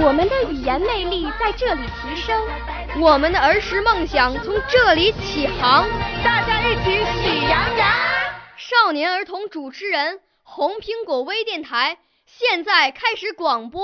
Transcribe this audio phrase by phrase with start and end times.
[0.00, 2.40] 我们的语言魅力在这里提升，
[3.00, 5.88] 我们的儿时梦想从这里起航。
[6.22, 7.88] 大家一起喜羊羊。
[8.56, 13.82] 少年儿童主持人，红苹果微电台现在开始广播。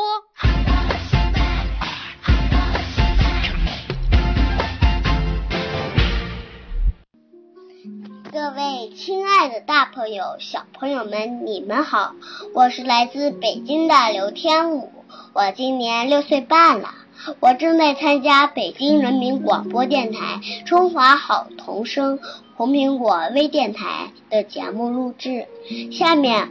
[8.32, 12.14] 各位亲爱的大朋友、小朋友们，你们好！
[12.54, 14.99] 我是来自北京的刘天武，
[15.32, 16.94] 我今年六岁半了。
[17.38, 22.18] 我正在参加北京人民广播电台《中华好童声》
[22.56, 25.46] 红苹果微电台的节目录制。
[25.92, 26.48] 下面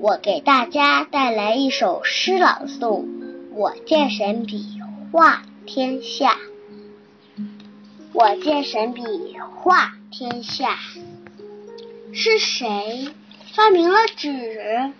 [0.00, 3.06] 我给大家带来一首诗朗诵：
[3.54, 4.66] 我见神笔
[5.12, 6.36] 画天下。
[8.12, 9.02] 我见神笔
[9.62, 10.78] 画天下，
[12.12, 13.08] 是谁
[13.54, 14.92] 发明了纸？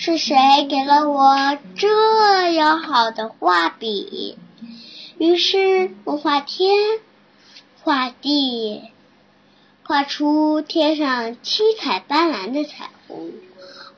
[0.00, 0.36] 是谁
[0.70, 4.38] 给了我这样好的画笔？
[5.18, 6.70] 于是我画天，
[7.82, 8.80] 画地，
[9.82, 13.32] 画出天上七彩斑斓的彩虹，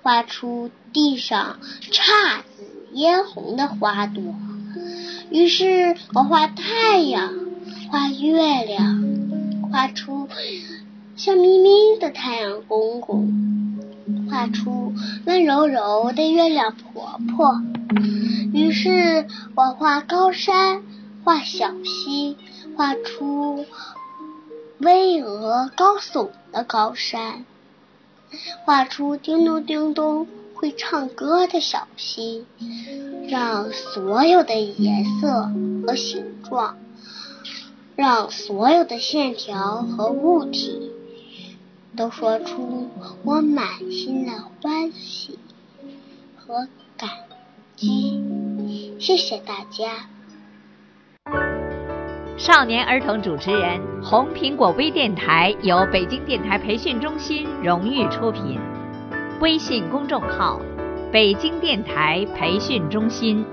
[0.02, 1.60] 画出地上
[1.92, 4.22] 姹紫嫣红的花朵。
[5.30, 7.34] 于是我画太阳，
[7.90, 9.04] 画月亮，
[9.70, 10.30] 画出
[11.14, 13.59] 笑眯眯的太阳公公。
[14.30, 14.94] 画出
[15.26, 17.60] 温柔柔的月亮婆婆，
[18.54, 20.84] 于是我画高山，
[21.24, 22.36] 画小溪，
[22.76, 23.66] 画出
[24.78, 27.44] 巍峨高耸的高山，
[28.64, 32.46] 画出叮咚叮咚会唱歌的小溪，
[33.28, 35.50] 让所有的颜色
[35.84, 36.76] 和形状，
[37.96, 40.89] 让所有的线条和物体。
[42.00, 42.88] 都说出
[43.24, 45.38] 我满心的欢喜
[46.34, 46.66] 和
[46.96, 47.10] 感
[47.76, 48.18] 激，
[48.98, 50.08] 谢谢大家。
[52.38, 58.58] 少年儿童主持人，红苹果微电台由北京电台培训中心荣誉出品，
[59.42, 60.58] 微信公众号：
[61.12, 63.44] 北京电台培训中心。